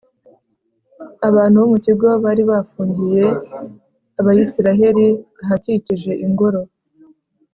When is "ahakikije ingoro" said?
5.43-6.61